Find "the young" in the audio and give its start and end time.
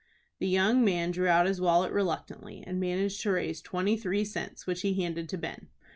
0.39-0.83